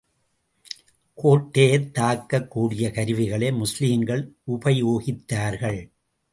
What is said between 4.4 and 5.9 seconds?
உபயோகித்தார்கள்.